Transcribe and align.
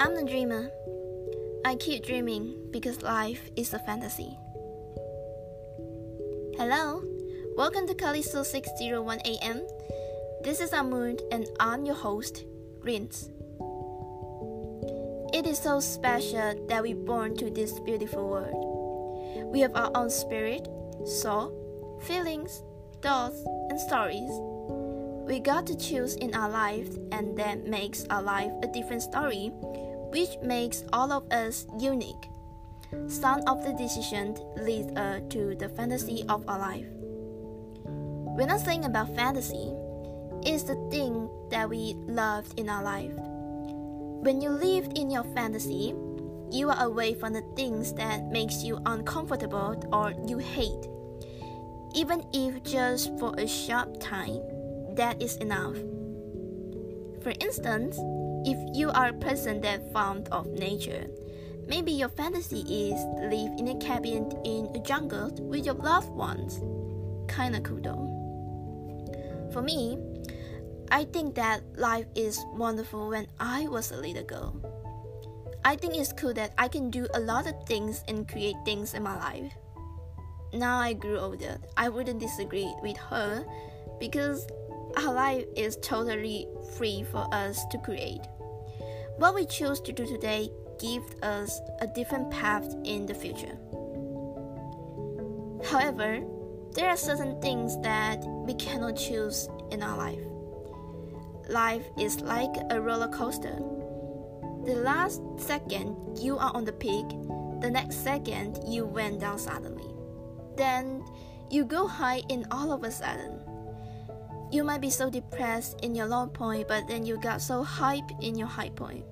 I'm 0.00 0.14
a 0.14 0.24
dreamer. 0.24 0.70
I 1.64 1.74
keep 1.74 2.06
dreaming 2.06 2.68
because 2.70 3.02
life 3.02 3.50
is 3.56 3.74
a 3.74 3.80
fantasy. 3.80 4.38
Hello, 6.56 7.02
welcome 7.56 7.84
to 7.88 7.94
Callisto 7.94 8.44
601 8.44 9.18
AM. 9.24 9.66
This 10.44 10.60
is 10.60 10.70
Amund 10.70 11.20
and 11.32 11.48
I'm 11.58 11.84
your 11.84 11.96
host, 11.96 12.44
Rins. 12.80 13.30
It 15.34 15.48
is 15.48 15.58
so 15.58 15.80
special 15.80 16.54
that 16.68 16.80
we're 16.80 16.94
born 16.94 17.36
to 17.38 17.50
this 17.50 17.80
beautiful 17.80 18.28
world. 18.28 19.52
We 19.52 19.58
have 19.60 19.74
our 19.74 19.90
own 19.96 20.10
spirit, 20.10 20.68
soul, 21.06 21.98
feelings, 22.04 22.62
thoughts, 23.02 23.42
and 23.68 23.80
stories. 23.80 24.30
We 25.26 25.40
got 25.40 25.66
to 25.66 25.76
choose 25.76 26.14
in 26.14 26.34
our 26.34 26.48
life, 26.48 26.88
and 27.12 27.36
that 27.36 27.66
makes 27.66 28.06
our 28.08 28.22
life 28.22 28.52
a 28.62 28.68
different 28.68 29.02
story 29.02 29.52
which 30.10 30.36
makes 30.42 30.84
all 30.92 31.12
of 31.12 31.30
us 31.32 31.66
unique. 31.78 32.28
Some 33.08 33.42
of 33.46 33.64
the 33.64 33.72
decisions 33.72 34.40
lead 34.56 34.96
us 34.96 35.22
to 35.30 35.54
the 35.54 35.68
fantasy 35.68 36.24
of 36.28 36.48
our 36.48 36.58
life. 36.58 36.86
When 37.84 38.50
I 38.50 38.58
think 38.58 38.84
about 38.84 39.14
fantasy, 39.14 39.72
it's 40.42 40.62
the 40.62 40.76
thing 40.90 41.28
that 41.50 41.68
we 41.68 41.94
loved 42.06 42.58
in 42.58 42.68
our 42.68 42.82
life. 42.82 43.12
When 43.14 44.40
you 44.40 44.50
live 44.50 44.88
in 44.94 45.10
your 45.10 45.24
fantasy, 45.34 45.94
you 46.50 46.70
are 46.70 46.84
away 46.84 47.14
from 47.14 47.34
the 47.34 47.44
things 47.56 47.92
that 47.94 48.30
makes 48.30 48.62
you 48.62 48.80
uncomfortable 48.86 49.82
or 49.92 50.14
you 50.26 50.38
hate. 50.38 50.86
Even 51.94 52.24
if 52.32 52.62
just 52.62 53.16
for 53.18 53.34
a 53.38 53.46
short 53.46 54.00
time, 54.00 54.40
that 54.94 55.20
is 55.20 55.36
enough. 55.36 55.76
For 57.22 57.32
instance, 57.40 57.98
if 58.48 58.56
you 58.74 58.88
are 58.88 59.08
a 59.08 59.20
person 59.20 59.60
that 59.60 59.92
fond 59.92 60.26
of 60.32 60.46
nature, 60.48 61.06
maybe 61.66 61.92
your 61.92 62.08
fantasy 62.08 62.64
is 62.64 62.96
live 63.20 63.52
in 63.60 63.68
a 63.68 63.76
cabin 63.76 64.32
in 64.42 64.72
a 64.74 64.80
jungle 64.80 65.28
with 65.36 65.66
your 65.66 65.74
loved 65.74 66.08
ones. 66.08 66.56
Kinda 67.28 67.60
cool 67.60 67.80
though. 67.84 68.08
For 69.52 69.60
me, 69.60 69.98
I 70.90 71.04
think 71.04 71.34
that 71.34 71.60
life 71.76 72.06
is 72.14 72.40
wonderful 72.54 73.10
when 73.10 73.26
I 73.38 73.68
was 73.68 73.92
a 73.92 74.00
little 74.00 74.24
girl. 74.24 74.56
I 75.62 75.76
think 75.76 75.94
it's 75.94 76.14
cool 76.14 76.32
that 76.32 76.54
I 76.56 76.68
can 76.68 76.88
do 76.88 77.06
a 77.12 77.20
lot 77.20 77.46
of 77.46 77.68
things 77.68 78.02
and 78.08 78.26
create 78.26 78.56
things 78.64 78.94
in 78.94 79.02
my 79.02 79.18
life. 79.18 79.52
Now 80.54 80.80
I 80.80 80.94
grew 80.94 81.18
older, 81.18 81.58
I 81.76 81.90
wouldn't 81.90 82.20
disagree 82.20 82.72
with 82.80 82.96
her 82.96 83.44
because 84.00 84.48
our 84.96 85.12
life 85.12 85.44
is 85.54 85.76
totally 85.82 86.48
free 86.78 87.04
for 87.12 87.28
us 87.30 87.66
to 87.66 87.76
create. 87.76 88.24
What 89.18 89.34
we 89.34 89.46
choose 89.46 89.80
to 89.80 89.92
do 89.92 90.06
today 90.06 90.48
gives 90.78 91.12
us 91.22 91.60
a 91.80 91.88
different 91.88 92.30
path 92.30 92.72
in 92.84 93.04
the 93.04 93.14
future. 93.14 93.58
However, 95.68 96.22
there 96.74 96.88
are 96.88 96.96
certain 96.96 97.40
things 97.42 97.76
that 97.80 98.24
we 98.46 98.54
cannot 98.54 98.96
choose 98.96 99.48
in 99.72 99.82
our 99.82 99.96
life. 99.96 100.22
Life 101.48 101.82
is 101.98 102.20
like 102.20 102.54
a 102.70 102.80
roller 102.80 103.08
coaster. 103.08 103.58
The 104.64 104.76
last 104.84 105.20
second 105.36 105.96
you 106.16 106.38
are 106.38 106.54
on 106.54 106.64
the 106.64 106.72
peak, 106.72 107.08
the 107.60 107.70
next 107.72 108.04
second 108.04 108.60
you 108.68 108.86
went 108.86 109.18
down 109.18 109.40
suddenly. 109.40 109.96
Then 110.56 111.04
you 111.50 111.64
go 111.64 111.88
high 111.88 112.22
in 112.28 112.46
all 112.52 112.70
of 112.70 112.84
a 112.84 112.90
sudden. 112.92 113.47
You 114.50 114.64
might 114.64 114.80
be 114.80 114.90
so 114.90 115.10
depressed 115.10 115.80
in 115.82 115.94
your 115.94 116.06
low 116.06 116.26
point, 116.26 116.68
but 116.68 116.88
then 116.88 117.04
you 117.04 117.18
got 117.18 117.42
so 117.42 117.62
hype 117.62 118.10
in 118.22 118.36
your 118.36 118.48
high 118.48 118.70
point. 118.70 119.04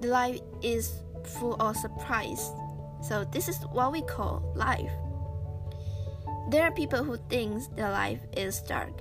The 0.00 0.08
life 0.08 0.40
is 0.62 1.02
full 1.24 1.60
of 1.60 1.76
surprise. 1.76 2.52
So 3.02 3.24
this 3.24 3.48
is 3.48 3.58
what 3.72 3.90
we 3.90 4.02
call 4.02 4.52
life. 4.54 4.92
There 6.50 6.62
are 6.62 6.70
people 6.70 7.02
who 7.02 7.16
think 7.28 7.74
their 7.74 7.90
life 7.90 8.20
is 8.36 8.60
dark. 8.60 8.92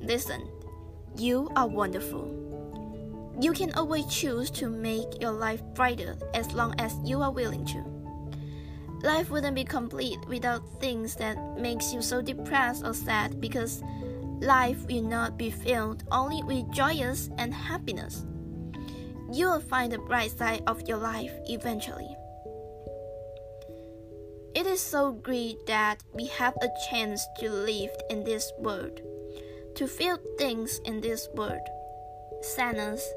Listen, 0.00 0.48
you 1.16 1.50
are 1.54 1.68
wonderful. 1.68 2.38
You 3.40 3.52
can 3.52 3.72
always 3.74 4.06
choose 4.06 4.50
to 4.52 4.68
make 4.68 5.20
your 5.20 5.32
life 5.32 5.62
brighter 5.74 6.16
as 6.34 6.52
long 6.52 6.74
as 6.80 6.94
you 7.04 7.22
are 7.22 7.30
willing 7.30 7.64
to. 7.66 7.84
Life 9.02 9.30
wouldn't 9.30 9.54
be 9.54 9.64
complete 9.64 10.18
without 10.28 10.62
things 10.80 11.16
that 11.16 11.36
makes 11.58 11.92
you 11.92 12.02
so 12.02 12.22
depressed 12.22 12.84
or 12.84 12.94
sad 12.94 13.40
because 13.40 13.82
life 14.42 14.84
will 14.88 15.02
not 15.02 15.38
be 15.38 15.50
filled 15.50 16.02
only 16.10 16.42
with 16.42 16.70
joyous 16.72 17.30
and 17.38 17.54
happiness. 17.54 18.26
You 19.32 19.46
will 19.46 19.60
find 19.60 19.92
the 19.92 19.98
bright 19.98 20.36
side 20.36 20.62
of 20.66 20.86
your 20.88 20.98
life 20.98 21.32
eventually. 21.46 22.16
It 24.54 24.66
is 24.66 24.80
so 24.80 25.12
great 25.12 25.64
that 25.66 26.02
we 26.12 26.26
have 26.26 26.54
a 26.60 26.68
chance 26.90 27.24
to 27.38 27.50
live 27.50 27.90
in 28.10 28.24
this 28.24 28.52
world, 28.58 29.00
to 29.76 29.86
feel 29.86 30.18
things 30.36 30.80
in 30.84 31.00
this 31.00 31.28
world 31.34 31.66
sadness, 32.42 33.08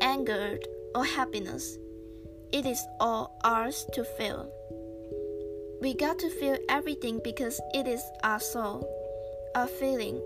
anger, 0.00 0.58
or 0.94 1.04
happiness. 1.04 1.78
It 2.52 2.66
is 2.66 2.84
all 2.98 3.38
ours 3.44 3.86
to 3.92 4.04
feel. 4.04 4.50
We 5.80 5.94
got 5.94 6.18
to 6.18 6.30
feel 6.30 6.58
everything 6.68 7.20
because 7.22 7.60
it 7.72 7.86
is 7.86 8.02
our 8.24 8.40
soul, 8.40 8.88
our 9.54 9.68
feeling, 9.68 10.20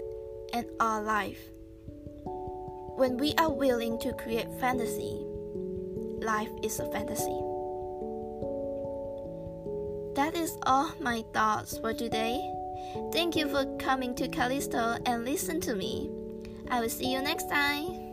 and 0.53 0.67
our 0.81 1.03
life. 1.03 1.39
When 2.97 3.17
we 3.17 3.35
are 3.39 3.51
willing 3.51 3.99
to 4.01 4.13
create 4.13 4.49
fantasy, 4.61 5.25
life 6.21 6.51
is 6.63 6.79
a 6.81 6.91
fantasy. 6.91 7.41
That 10.17 10.35
is 10.35 10.59
all 10.67 10.93
my 11.01 11.25
thoughts 11.33 11.79
for 11.79 11.95
today. 11.95 12.41
Thank 13.13 13.37
you 13.37 13.49
for 13.49 13.65
coming 13.79 14.15
to 14.17 14.29
Callisto 14.29 14.99
and 15.07 15.25
listen 15.25 15.61
to 15.63 15.75
me. 15.75 16.11
I 16.71 16.81
will 16.81 16.91
see 16.91 17.13
you 17.13 17.23
next 17.23 17.49
time. 17.49 18.10